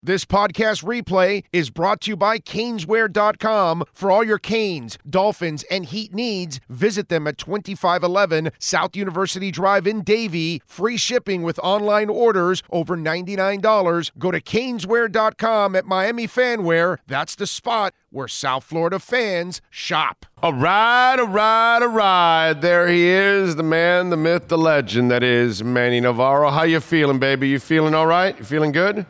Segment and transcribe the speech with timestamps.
[0.00, 3.82] This podcast replay is brought to you by Caneswear.com.
[3.92, 9.88] For all your Canes, Dolphins, and Heat needs, visit them at 2511 South University Drive
[9.88, 10.62] in Davie.
[10.64, 14.12] Free shipping with online orders over $99.
[14.18, 16.98] Go to Caneswear.com at Miami Fanwear.
[17.08, 20.26] That's the spot where South Florida fans shop.
[20.40, 22.52] All right, all right, all right.
[22.52, 26.50] There he is, the man, the myth, the legend that is Manny Navarro.
[26.50, 27.48] How you feeling, baby?
[27.48, 28.38] You feeling all right?
[28.38, 29.04] You feeling good?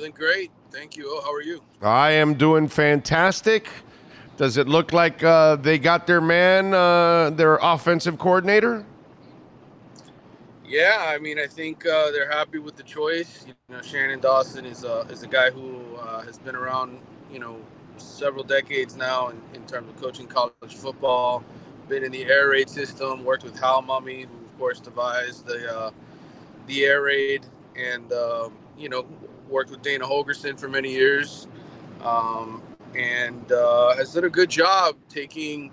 [0.00, 0.50] Feeling great.
[0.70, 1.04] Thank you.
[1.10, 1.62] Oh, how are you?
[1.82, 3.68] I am doing fantastic.
[4.38, 8.86] Does it look like uh, they got their man, uh, their offensive coordinator?
[10.64, 13.44] Yeah, I mean, I think uh, they're happy with the choice.
[13.46, 16.98] You know, Shannon Dawson is a is a guy who uh, has been around,
[17.30, 17.58] you know,
[17.98, 21.44] several decades now in, in terms of coaching college football.
[21.90, 23.22] Been in the air raid system.
[23.22, 25.90] Worked with Hal Mumme, who of course devised the uh,
[26.68, 27.44] the air raid,
[27.76, 29.04] and um, you know,
[29.50, 31.46] worked with Dana Holgorsen for many years,
[32.02, 32.62] um,
[32.94, 35.70] and uh, has done a good job taking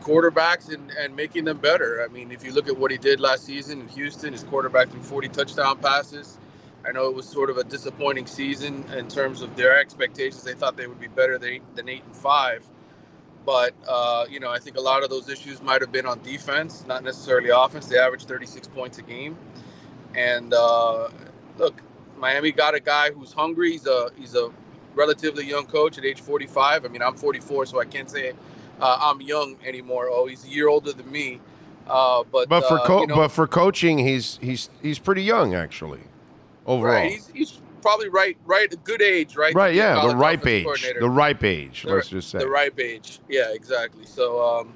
[0.00, 2.04] quarterbacks and, and making them better.
[2.04, 4.90] I mean, if you look at what he did last season in Houston, his quarterback
[4.90, 6.38] threw 40 touchdown passes.
[6.86, 10.42] I know it was sort of a disappointing season in terms of their expectations.
[10.42, 12.62] They thought they would be better than eight, than eight and five,
[13.46, 16.22] but uh, you know, I think a lot of those issues might have been on
[16.22, 17.86] defense, not necessarily offense.
[17.86, 19.38] They averaged 36 points a game,
[20.14, 21.08] and uh,
[21.56, 21.80] look,
[22.18, 23.72] Miami got a guy who's hungry.
[23.72, 24.50] He's a he's a
[24.94, 26.84] relatively young coach at age 45.
[26.84, 28.32] I mean, I'm 44, so I can't say
[28.80, 30.08] uh, I'm young anymore.
[30.10, 31.40] Oh, he's a year older than me.
[31.86, 35.22] Uh, but But for uh, co- you know, but for coaching, he's he's he's pretty
[35.22, 36.00] young actually.
[36.66, 39.54] Overall, right, he's, he's probably right right a good age, right?
[39.54, 39.74] right?
[39.74, 40.64] Yeah, the ripe age,
[40.98, 41.82] the ripe age.
[41.82, 42.38] The- let's just say.
[42.38, 43.20] the ripe age.
[43.28, 44.06] Yeah, exactly.
[44.06, 44.72] So um,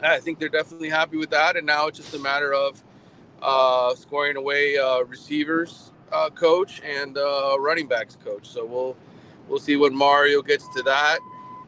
[0.00, 2.82] I think they're definitely happy with that, and now it's just a matter of
[3.42, 8.48] uh, scoring away uh, receivers uh, coach and uh, running backs coach.
[8.48, 8.96] So we'll
[9.48, 11.18] we'll see when Mario gets to that.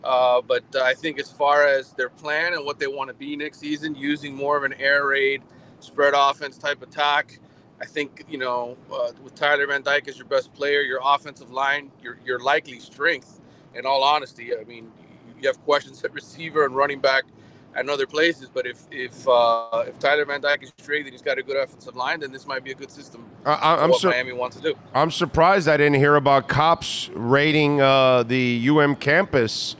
[0.04, 3.36] Uh, but I think as far as their plan and what they want to be
[3.36, 5.42] next season, using more of an air raid,
[5.80, 7.40] spread offense type attack.
[7.80, 11.50] I think you know uh, with Tyler Van Dyke as your best player, your offensive
[11.50, 13.40] line, your your likely strength.
[13.74, 14.90] In all honesty, I mean,
[15.40, 17.24] you have questions at receiver and running back
[17.78, 18.48] and other places.
[18.52, 21.56] But if if uh, if Tyler Van Dyke is straight and he's got a good
[21.56, 23.24] offensive line, then this might be a good system.
[23.46, 24.74] I, I'm what sur- Miami wants to do.
[24.94, 29.76] I'm surprised I didn't hear about cops raiding uh, the UM campus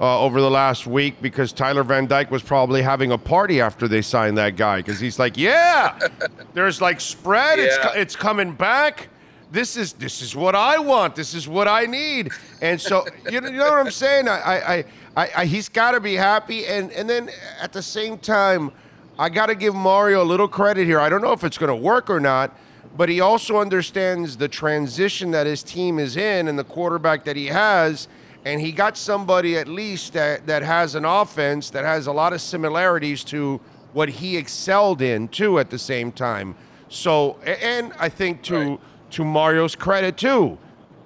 [0.00, 3.86] uh, over the last week because Tyler Van Dyke was probably having a party after
[3.86, 5.98] they signed that guy because he's like, yeah,
[6.54, 7.88] there's like spread, it's Yeah.
[7.92, 9.08] co- it's coming back.
[9.52, 11.14] This is this is what I want.
[11.14, 12.30] This is what I need.
[12.62, 14.26] And so you know, you know what I'm saying?
[14.26, 16.66] I I, I, I, he's got to be happy.
[16.66, 17.30] And and then
[17.60, 18.72] at the same time,
[19.18, 20.98] I got to give Mario a little credit here.
[20.98, 22.56] I don't know if it's going to work or not,
[22.96, 27.36] but he also understands the transition that his team is in and the quarterback that
[27.36, 28.08] he has.
[28.46, 32.32] And he got somebody at least that, that has an offense that has a lot
[32.32, 33.60] of similarities to
[33.92, 36.56] what he excelled in too at the same time.
[36.88, 38.80] So, and I think to Right.
[39.12, 40.58] To Mario's credit too,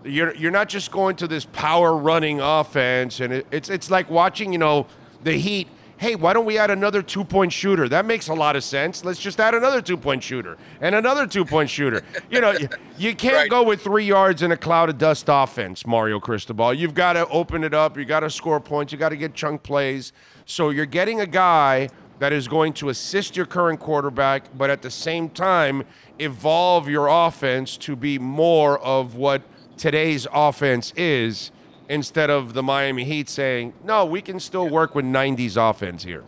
[0.04, 4.08] you're you're not just going to this power running offense, and it, it's it's like
[4.10, 4.86] watching you know
[5.22, 5.68] the Heat.
[5.98, 7.88] Hey, why don't we add another two point shooter?
[7.88, 9.02] That makes a lot of sense.
[9.02, 12.02] Let's just add another two point shooter and another two point shooter.
[12.30, 12.68] You know, you,
[12.98, 13.50] you can't Right.
[13.50, 16.74] go with three yards in a cloud of dust offense, Mario Cristobal.
[16.74, 17.96] You've got to open it up.
[17.96, 18.92] You got to score points.
[18.92, 20.12] You got to get chunk plays.
[20.44, 21.88] So you're getting a guy
[22.18, 25.84] that is going to assist your current quarterback, but at the same time
[26.18, 29.42] evolve your offense to be more of what
[29.76, 31.50] today's offense is
[31.88, 36.24] instead of the Miami Heat saying, no, we can still work with 90s offense here.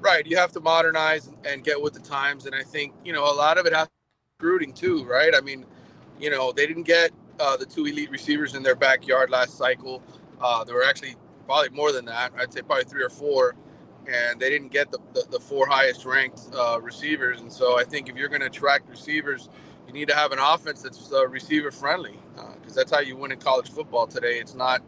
[0.00, 0.26] Right.
[0.26, 2.46] You have to modernize and get with the times.
[2.46, 3.88] And I think, you know, a lot of it has
[4.40, 5.34] recruiting too, right?
[5.36, 5.66] I mean,
[6.20, 10.02] you know, they didn't get uh, the two elite receivers in their backyard last cycle.
[10.40, 11.16] Uh, there were actually
[11.48, 12.30] probably more than that.
[12.38, 13.56] I'd say probably three or four.
[14.06, 17.40] And they didn't get the, the, the four highest ranked uh, receivers.
[17.40, 19.48] And so I think if you're going to attract receivers,
[19.86, 22.18] you need to have an offense that's uh, receiver friendly
[22.60, 24.38] because that's how you win in college football today.
[24.38, 24.82] It's not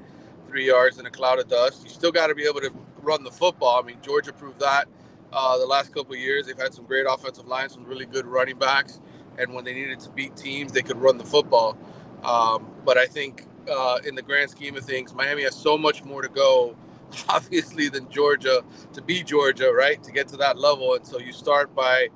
[0.47, 1.83] three yards in a cloud of dust.
[1.83, 2.71] You still got to be able to
[3.03, 3.81] run the football.
[3.83, 4.87] I mean, Georgia proved that
[5.33, 6.47] uh, the last couple of years.
[6.47, 9.01] They've had some great offensive lines, some really good running backs,
[9.39, 11.79] and when they needed to beat teams, they could run the football.
[12.23, 16.05] Um, but I think uh, in the grand scheme of things, Miami has so much
[16.05, 16.77] more to go,
[17.29, 18.63] obviously, than Georgia
[18.93, 20.03] to be Georgia, right?
[20.03, 22.09] To get to that level, and so you start by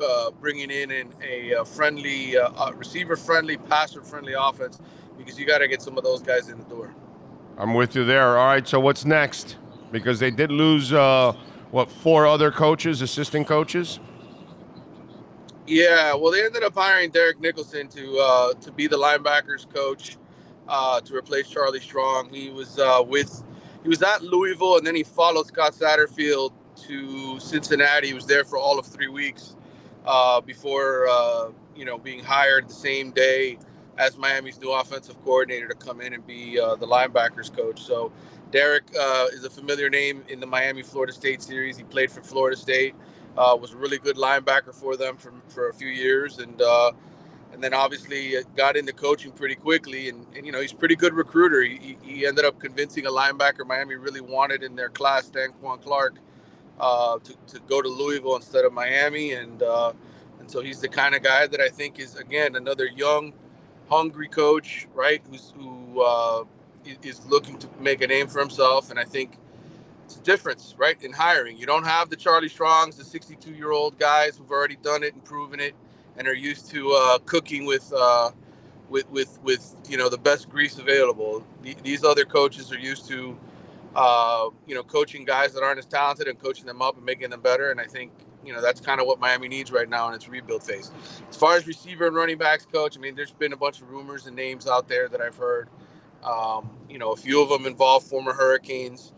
[0.00, 4.80] uh, bringing in an, a, uh friendly, uh, uh, receiver-friendly, passer-friendly offense,
[5.18, 6.94] because you got to get some of those guys in the door.
[7.58, 8.38] I'm with you there.
[8.38, 9.56] All right, so what's next?
[9.92, 11.32] Because they did lose, uh,
[11.70, 13.98] what, four other coaches, assistant coaches?
[15.66, 20.16] Yeah, well, they ended up hiring Derek Nicholson to uh, to be the linebackers coach
[20.68, 22.32] uh, to replace Charlie Strong.
[22.32, 23.42] He was uh, with
[23.82, 26.52] he was at Louisville, and then he followed Scott Satterfield
[26.86, 28.08] to Cincinnati.
[28.08, 29.56] He was there for all of three weeks
[30.04, 33.58] uh, before uh, you know being hired the same day
[33.98, 37.82] as Miami's new offensive coordinator to come in and be uh, the linebackers coach.
[37.82, 38.12] So
[38.50, 41.76] Derek uh, is a familiar name in the Miami Florida State series.
[41.76, 42.94] He played for Florida State.
[43.36, 46.90] Uh, was a really good linebacker for them for, for a few years, and uh,
[47.52, 50.08] and then obviously got into coaching pretty quickly.
[50.08, 51.62] And, and you know he's pretty good recruiter.
[51.62, 56.16] He, he ended up convincing a linebacker Miami really wanted in their class, Quan Clark,
[56.78, 59.92] uh, to, to go to Louisville instead of Miami, and uh,
[60.38, 63.32] and so he's the kind of guy that I think is again another young,
[63.88, 65.22] hungry coach, right?
[65.30, 66.44] Who's who uh,
[67.02, 69.38] is looking to make a name for himself, and I think
[70.04, 71.58] it's a difference, right, in hiring.
[71.58, 75.14] You don't have the Charlie Strongs, the 62 year old guys who've already done it
[75.14, 75.74] and proven it,
[76.18, 78.30] and are used to uh, cooking with, uh,
[78.88, 81.44] with, with, with, you know, the best grease available.
[81.82, 83.38] these other coaches are used to,
[83.94, 87.30] uh, you know, coaching guys that aren't as talented and coaching them up and making
[87.30, 87.70] them better.
[87.70, 88.12] And I think,
[88.44, 90.90] you know, that's kind of what Miami needs right now in its rebuild phase.
[91.28, 93.90] As far as receiver and running backs coach, I mean, there's been a bunch of
[93.90, 95.68] rumors and names out there that I've heard.
[96.22, 99.12] Um, you know, a few of them involve former Hurricanes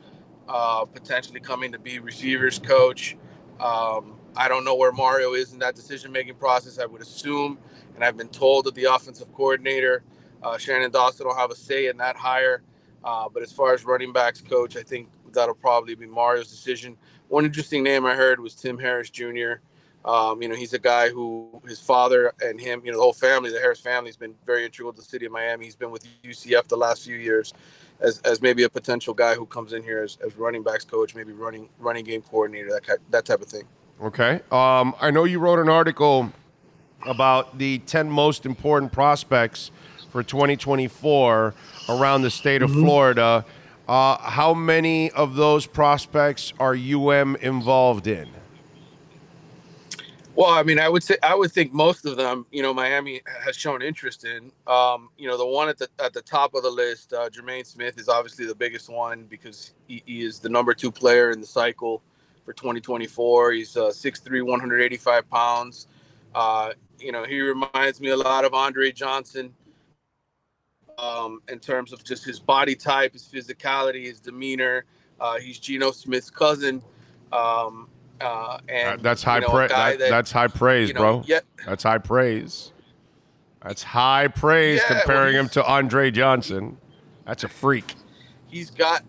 [0.49, 3.17] uh, potentially coming to be receivers coach.
[3.61, 6.79] Um, I don't know where Mario is in that decision making process.
[6.79, 7.59] I would assume,
[7.95, 10.03] and I've been told that the offensive coordinator,
[10.43, 12.63] uh, Shannon Dawson, will have a say in that hire.
[13.05, 16.97] Uh, but as far as running backs coach, I think that'll probably be Mario's decision.
[17.29, 19.55] One interesting name I heard was Tim Harris Jr.
[20.05, 23.13] Um, you know, he's a guy who his father and him, you know, the whole
[23.13, 25.65] family, the Harris family, has been very integral to the city of Miami.
[25.65, 27.53] He's been with UCF the last few years
[28.01, 31.15] as, as maybe a potential guy who comes in here as, as running backs coach,
[31.15, 33.65] maybe running running game coordinator, that that type of thing.
[34.01, 34.41] Okay.
[34.53, 36.33] Um, I know you wrote an article
[37.07, 39.71] about the 10 most important prospects
[40.11, 41.55] for 2024
[41.89, 42.85] around the state of mm-hmm.
[42.85, 43.45] Florida.
[43.89, 48.29] Uh, how many of those prospects are UM involved in?
[50.37, 53.23] Well, I mean, I would say I would think most of them, you know, Miami
[53.45, 54.53] has shown interest in.
[54.69, 57.67] Um, you know, the one at the at the top of the list, uh, Jermaine
[57.67, 61.41] Smith, is obviously the biggest one because he, he, is the number two player in
[61.41, 62.03] the cycle
[62.49, 63.53] for 2024.
[63.53, 65.87] He's uh, 6'3", 185 pounds.
[66.35, 69.53] Uh, you know, he reminds me a lot of Andre Johnson
[70.97, 74.87] um, in terms of just his body type, his physicality, his demeanor.
[75.21, 76.83] Uh, he's Geno Smith's cousin.
[77.33, 77.91] Um,
[78.23, 79.69] uh, and that's high you know, praise.
[79.69, 81.23] That, that, that's high praise, you know, bro.
[81.27, 82.73] Yeah, that's high praise.
[83.63, 86.79] That's high praise yeah, comparing well, him to Andre Johnson.
[87.27, 87.95] That's a freak.
[88.47, 89.05] He's got,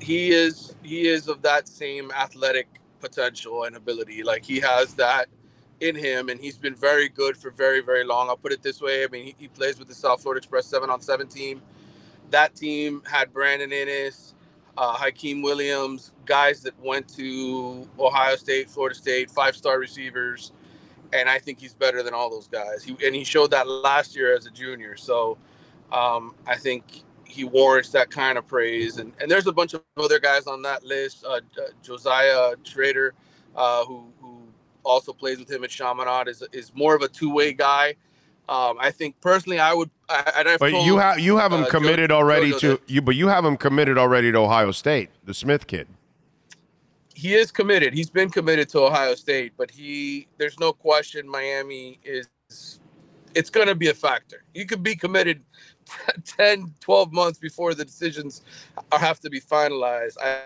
[0.00, 4.22] he is, he is of that same athletic potential and ability.
[4.22, 5.28] Like he has that
[5.80, 8.28] in him, and he's been very good for very, very long.
[8.28, 9.04] I'll put it this way.
[9.04, 11.62] I mean, he, he plays with the South Florida Express seven on seven team.
[12.30, 14.34] That team had Brandon Inniss,
[14.76, 20.52] uh, Hykeem Williams, guys that went to Ohio State, Florida State, five star receivers.
[21.12, 22.84] And I think he's better than all those guys.
[22.84, 24.96] He, and he showed that last year as a junior.
[24.96, 25.38] So
[25.90, 28.98] um, I think he warrants that kind of praise.
[28.98, 31.24] And, and there's a bunch of other guys on that list.
[31.24, 31.40] Uh, uh,
[31.82, 33.14] Joshisa Trader,
[33.56, 34.42] uh, who, who
[34.84, 37.94] also plays with him at Chaminade, is, is more of a two way guy.
[38.48, 39.90] Um, I think personally, I would.
[40.08, 43.14] I, but told, you have you have him uh, committed Joe, already to you, but
[43.14, 45.86] you have him committed already to Ohio State, the Smith kid.
[47.14, 47.94] He is committed.
[47.94, 52.28] He's been committed to Ohio State, but he there's no question Miami is.
[53.36, 54.42] It's going to be a factor.
[54.52, 55.44] You could be committed
[56.24, 58.42] 10, 12 months before the decisions
[58.92, 60.16] have to be finalized.
[60.22, 60.40] I,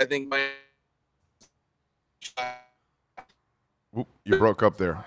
[0.00, 0.48] I think my.
[4.24, 5.04] you broke up there.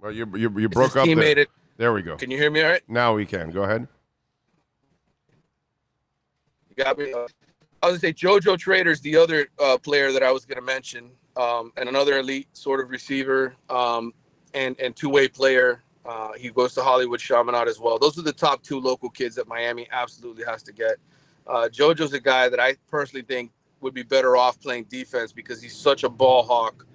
[0.00, 1.38] Well, you you, you broke up there.
[1.38, 1.48] It.
[1.76, 2.16] There we go.
[2.16, 2.82] Can you hear me all right?
[2.88, 3.50] Now we can.
[3.50, 3.88] Go ahead.
[6.68, 7.12] You got me.
[7.84, 11.10] I was gonna say JoJo Trader's the other uh, player that I was gonna mention,
[11.36, 14.12] um, and another elite sort of receiver um,
[14.54, 15.82] and and two way player.
[16.04, 17.98] Uh, he goes to Hollywood Chaminade as well.
[17.98, 20.96] Those are the top two local kids that Miami absolutely has to get.
[21.46, 25.62] Uh, JoJo's a guy that I personally think would be better off playing defense because
[25.62, 26.86] he's such a ball hawk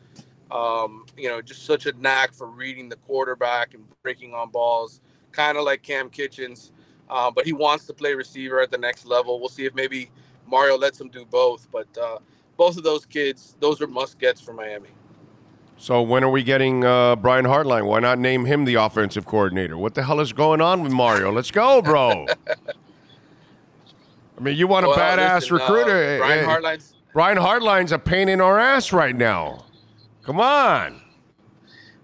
[0.51, 5.01] um, you know, just such a knack for reading the quarterback and breaking on balls,
[5.31, 6.71] kind of like Cam Kinchens.
[7.09, 9.39] Uh, but he wants to play receiver at the next level.
[9.39, 10.11] We'll see if maybe
[10.45, 11.67] Mario lets him do both.
[11.71, 12.19] But uh,
[12.57, 14.89] both of those kids, those are must gets for Miami.
[15.79, 17.86] So when are we getting uh, Brian Hartline?
[17.86, 19.77] Why not name him the offensive coordinator?
[19.77, 21.31] What the hell is going on with Mario?
[21.31, 22.25] Let's go, bro.
[24.38, 26.17] I mean, you want a badass listen, uh, recruiter?
[26.17, 29.63] Brian Hartline's Brian Hartline's a pain in our ass right now.
[30.24, 31.01] Come on.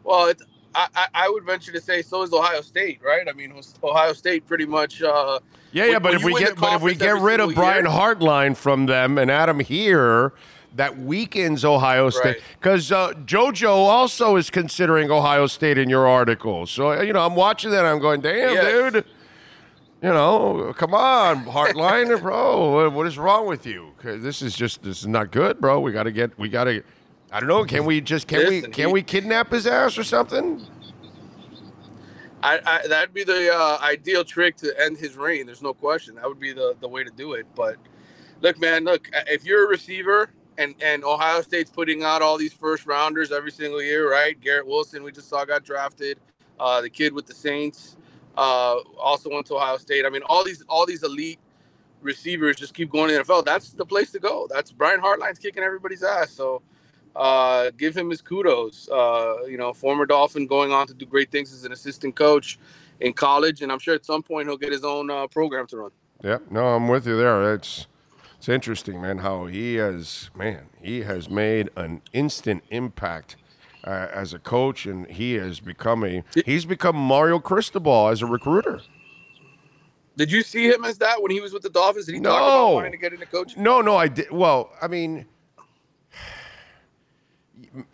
[0.06, 0.32] Well,
[0.74, 3.28] I, I would venture to say so is Ohio State, right?
[3.28, 3.54] I mean,
[3.84, 5.02] Ohio State pretty much.
[5.02, 5.40] Uh,
[5.74, 8.56] yeah, yeah, but if we get but if we get rid of Brian year, Hartline
[8.56, 10.32] from them and Adam here,
[10.76, 13.12] that weakens Ohio State because right.
[13.12, 16.66] uh, JoJo also is considering Ohio State in your article.
[16.66, 17.86] So you know, I'm watching that.
[17.86, 18.94] I'm going, damn, yes.
[18.94, 19.06] dude.
[20.02, 22.90] You know, come on, Hartline, bro.
[22.92, 23.94] What is wrong with you?
[24.04, 25.80] This is just this is not good, bro.
[25.80, 26.38] We got to get.
[26.38, 26.84] We got to.
[27.32, 27.66] I don't know.
[27.66, 30.66] Can we just can Listen, we can he, we kidnap his ass or something?
[32.44, 35.48] I, I that'd be the uh, ideal trick to end his reign.
[35.48, 36.16] There's no question.
[36.16, 37.48] That would be the the way to do it.
[37.56, 37.78] But
[38.42, 39.10] look, man, look.
[39.28, 43.52] If you're a receiver and and Ohio State's putting out all these first rounders every
[43.52, 44.40] single year, right?
[44.40, 46.18] Garrett Wilson, we just saw got drafted.
[46.60, 47.98] Uh, the kid with the Saints
[48.38, 50.06] uh, also went to Ohio State.
[50.06, 51.40] I mean, all these all these elite
[52.02, 53.46] receivers just keep going to the NFL.
[53.46, 54.48] That's the place to go.
[54.50, 56.32] That's Brian Hartline's kicking everybody's ass.
[56.32, 56.62] So
[57.16, 58.90] uh, give him his kudos.
[58.90, 62.60] Uh, you know, former Dolphin going on to do great things as an assistant coach
[63.00, 65.78] in college, and I'm sure at some point he'll get his own uh, program to
[65.78, 65.92] run.
[66.24, 67.54] Yeah, no, I'm with you there.
[67.54, 67.88] It's
[68.46, 73.38] it's interesting, man, how he has, man, he has made an instant impact
[73.84, 78.28] uh, as a coach, and he has become a, he's become Mario Cristobal as a
[78.28, 78.82] recruiter.
[80.16, 82.06] Did you see him as that when he was with the Dolphins?
[82.06, 82.30] Did he no.
[82.30, 83.64] talk about wanting to get into coaching?
[83.64, 84.30] No, no, I did.
[84.30, 85.26] Well, I mean,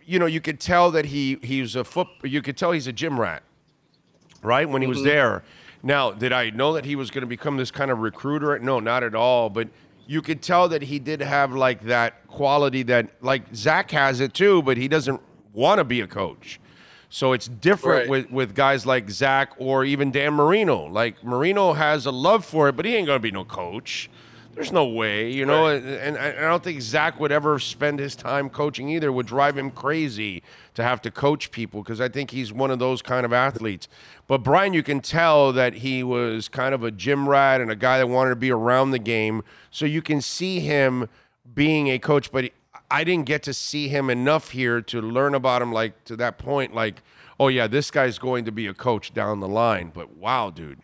[0.04, 2.08] you know, you could tell that he he's a foot.
[2.24, 3.42] You could tell he's a gym rat,
[4.42, 4.68] right?
[4.68, 5.06] When he was mm-hmm.
[5.06, 5.44] there.
[5.82, 8.58] Now, did I know that he was going to become this kind of recruiter?
[8.58, 9.48] No, not at all.
[9.48, 9.68] But
[10.12, 14.34] you could tell that he did have like that quality that like Zach has it
[14.34, 15.22] too, but he doesn't
[15.54, 16.60] want to be a coach.
[17.08, 18.08] So it's different right.
[18.10, 20.84] with, with guys like Zach or even Dan Marino.
[20.84, 24.10] Like Marino has a love for it, but he ain't gonna be no coach.
[24.54, 25.64] There's no way, you know.
[25.64, 25.82] Right.
[25.82, 29.08] And, and I don't think Zach would ever spend his time coaching either.
[29.08, 30.42] It would drive him crazy
[30.74, 33.88] to have to coach people because I think he's one of those kind of athletes.
[34.26, 37.76] But Brian, you can tell that he was kind of a gym rat and a
[37.76, 39.42] guy that wanted to be around the game.
[39.70, 41.08] So you can see him
[41.54, 42.50] being a coach, but
[42.92, 46.36] I didn't get to see him enough here to learn about him like to that
[46.36, 47.02] point like
[47.40, 50.80] oh yeah this guy's going to be a coach down the line but wow dude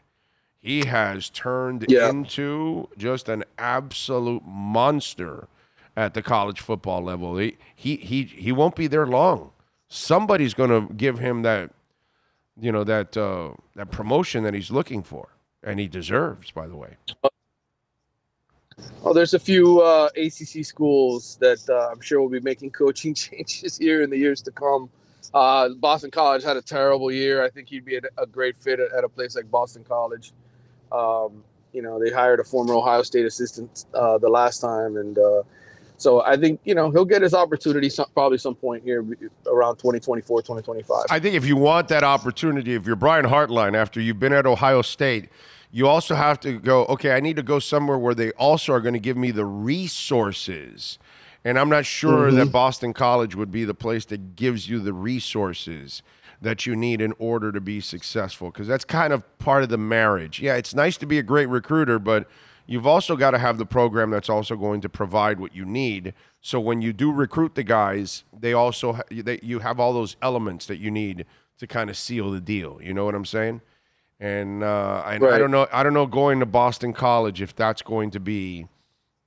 [0.61, 2.09] he has turned yeah.
[2.09, 5.49] into just an absolute monster
[5.97, 9.51] at the college football level he he he, he won't be there long
[9.89, 11.71] somebody's going to give him that
[12.61, 15.29] you know that uh, that promotion that he's looking for
[15.63, 16.97] and he deserves by the way
[19.03, 23.15] well, there's a few uh, ACC schools that uh, I'm sure will be making coaching
[23.15, 24.89] changes here in the years to come.
[25.35, 27.45] Uh, Boston College had a terrible year.
[27.45, 30.33] I think he'd be a, a great fit at, at, a place like Boston College.
[30.93, 35.19] Um, you know, they hired a former Ohio State assistant uh, the last time, and
[35.19, 35.43] uh,
[35.97, 39.05] so I think you know he'll get his opportunity some, probably some point here
[39.47, 41.05] around 2024, 2025.
[41.11, 44.47] I think if you want that opportunity, if you're Brian Hartline after you've been at
[44.47, 45.29] Ohio State
[45.71, 48.81] you also have to go, okay, I need to go somewhere where they also are
[48.81, 50.99] going to give me the resources.
[51.45, 52.37] And I'm not sure mm-hmm.
[52.37, 56.03] that Boston College would be the place that gives you the resources
[56.41, 59.79] that you need in order to be successful because that's kind of part of the
[59.79, 60.41] marriage.
[60.41, 62.29] Yeah, it's nice to be a great recruiter, but
[62.67, 66.15] you've also got to have the program that's also going to provide what you need.
[66.41, 70.67] So when you do recruit the guys, they also they, you have all those elements
[70.67, 71.25] that you need
[71.59, 72.79] to kind of seal the deal.
[72.81, 73.61] You know what I'm saying?
[74.21, 75.35] And uh, I, right.
[75.35, 75.67] I don't know.
[75.73, 78.67] I don't know going to Boston College if that's going to be,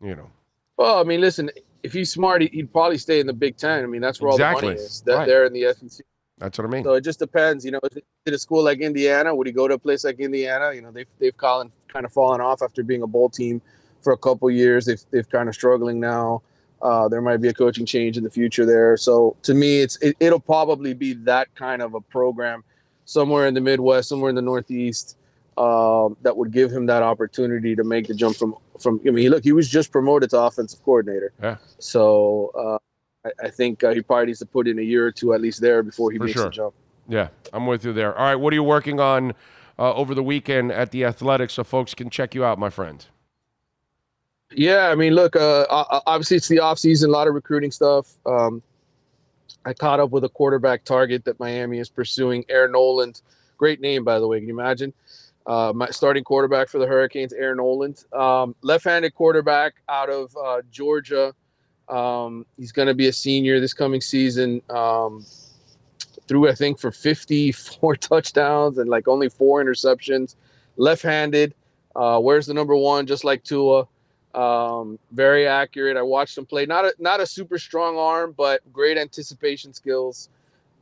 [0.01, 0.29] you know.
[0.77, 1.49] Well, I mean, listen.
[1.83, 3.83] If he's smart, he'd probably stay in the Big Ten.
[3.83, 4.53] I mean, that's where exactly.
[4.53, 5.01] all the money is.
[5.01, 5.27] That right.
[5.27, 6.05] they're in the SEC.
[6.41, 6.83] That's what I mean.
[6.83, 7.63] So it just depends.
[7.63, 10.73] You know, at a school like Indiana, would he go to a place like Indiana?
[10.73, 13.61] You know, they've they've fallen, kind of fallen off after being a bowl team
[14.01, 14.85] for a couple years.
[14.87, 16.41] They've they've kind of struggling now.
[16.81, 18.97] Uh, there might be a coaching change in the future there.
[18.97, 22.63] So to me, it's it, it'll probably be that kind of a program
[23.05, 25.17] somewhere in the Midwest, somewhere in the Northeast,
[25.59, 28.99] um, that would give him that opportunity to make the jump from from.
[29.07, 31.33] I mean, look, he was just promoted to offensive coordinator.
[31.39, 31.57] Yeah.
[31.77, 32.79] So uh,
[33.25, 35.41] I, I, think uh, he probably needs to put in a year or two at
[35.41, 36.45] least there before he For makes sure.
[36.45, 36.73] the jump.
[37.07, 38.17] Yeah, I'm with you there.
[38.17, 39.33] All right, what are you working on
[39.77, 43.05] uh, over the weekend at the Athletics so folks can check you out, my friend?
[44.53, 48.17] Yeah, I mean, look, uh, obviously it's the off season, a lot of recruiting stuff.
[48.25, 48.61] Um,
[49.65, 53.21] I caught up with a quarterback target that Miami is pursuing, Air Noland.
[53.57, 54.39] Great name, by the way.
[54.39, 54.93] Can you imagine?
[55.45, 58.03] Uh, my starting quarterback for the Hurricanes, Air Noland.
[58.13, 61.33] Um, left-handed quarterback out of uh, Georgia.
[61.89, 64.61] Um, he's going to be a senior this coming season.
[64.69, 65.25] Um,
[66.27, 70.35] threw, I think, for 54 touchdowns and like only four interceptions.
[70.77, 71.53] Left-handed.
[71.95, 73.05] Uh, where's the number one?
[73.05, 73.85] Just like Tua.
[74.33, 75.97] Um, very accurate.
[75.97, 76.65] I watched him play.
[76.65, 80.29] Not a not a super strong arm, but great anticipation skills.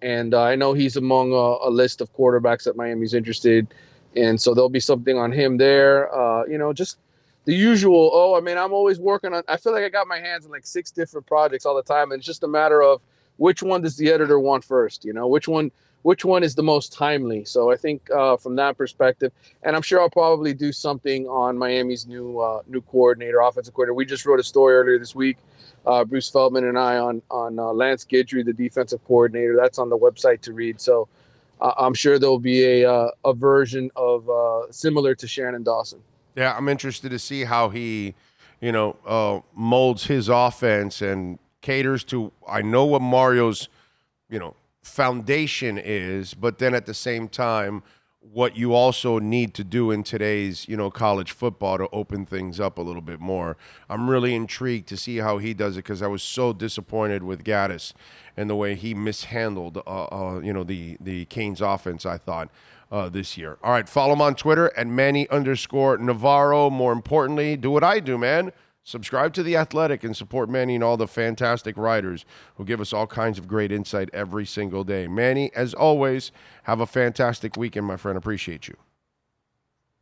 [0.01, 3.68] and uh, I know he's among a, a, list of quarterbacks that Miami's interested,
[4.15, 6.13] and so there'll be something on him there.
[6.13, 7.00] Uh, you know, just
[7.46, 8.12] the usual.
[8.13, 9.43] Oh, I mean, I'm always working on.
[9.48, 12.12] I feel like I got my hands on like six different projects all the time,
[12.12, 13.01] and it's just a matter of
[13.38, 15.05] which one does the editor want first.
[15.05, 15.72] You know, which one
[16.03, 17.43] which one is the most timely.
[17.46, 19.31] So I think uh, from that perspective,
[19.63, 23.96] and I'm sure I'll probably do something on Miami's new uh, new coordinator, offensive coordinator.
[23.96, 25.38] We just wrote a story earlier this week,
[25.86, 29.55] uh, Bruce Feldman and I on on uh, Lance Guidry, the defensive coordinator.
[29.55, 30.79] That's on the website to read.
[30.79, 31.08] So
[31.60, 34.29] uh, I'm sure there'll be a uh, a version of
[34.72, 36.01] similar to Shannon Dawson.
[36.36, 38.15] Yeah, I'm interested to see how he,
[38.62, 42.31] you know, molds his offense and caters to.
[42.48, 43.67] I know what Mario's,
[44.29, 44.55] you know
[44.89, 47.83] foundation is, but then at the same time,
[48.21, 52.59] what you also need to do in today's, you know, college football to open things
[52.59, 53.55] up a little bit more.
[53.89, 57.43] I'm really intrigued to see how he does it because I was so disappointed with
[57.43, 57.93] Gattis
[58.36, 62.05] and the way he mishandled, uh, uh, you know, the the Canes offense.
[62.05, 62.50] I thought.
[62.91, 63.60] Uh, this year.
[63.62, 66.72] All right, follow him on Twitter at Manny underscore Navarro.
[66.72, 68.51] More importantly, do what I do, man.
[68.84, 72.91] Subscribe to The Athletic and support Manny and all the fantastic writers who give us
[72.91, 75.08] all kinds of great insight every single day.
[75.08, 76.31] Manny, as always,
[76.63, 78.17] have a fantastic weekend, my friend.
[78.17, 78.75] Appreciate you.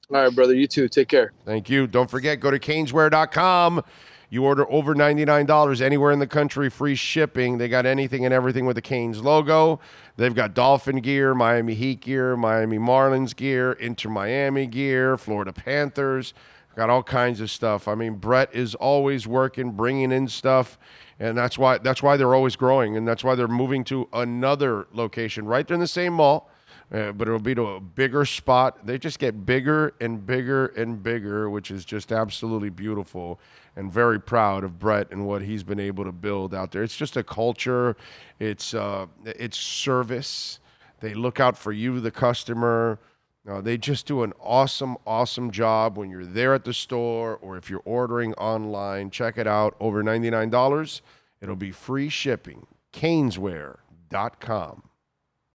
[0.10, 0.53] All right, brother.
[0.53, 0.88] You too.
[0.88, 1.34] Take care.
[1.44, 1.86] Thank you.
[1.86, 3.84] Don't forget, go to caneswear.com.
[4.29, 7.57] You order over $99 anywhere in the country, free shipping.
[7.57, 9.79] They got anything and everything with the Canes logo.
[10.17, 16.34] They've got Dolphin gear, Miami Heat gear, Miami Marlins gear, Inter Miami gear, Florida Panthers.
[16.75, 17.88] Got all kinds of stuff.
[17.88, 20.77] I mean, Brett is always working, bringing in stuff,
[21.19, 24.86] and that's why that's why they're always growing, and that's why they're moving to another
[24.93, 26.51] location right there in the same mall.
[26.91, 28.86] Uh, but it'll be to a bigger spot.
[28.86, 33.41] They just get bigger and bigger and bigger, which is just absolutely beautiful.
[33.75, 36.84] And very proud of Brett and what he's been able to build out there.
[36.84, 37.98] It's just a culture.
[38.39, 40.60] It's uh, it's service.
[41.01, 43.00] They look out for you, the customer.
[43.48, 47.56] Uh, they just do an awesome, awesome job when you're there at the store or
[47.56, 49.10] if you're ordering online.
[49.10, 49.76] Check it out.
[49.80, 51.02] Over $99.
[51.41, 52.67] It'll be free shipping.
[52.91, 54.84] Caneswear.com.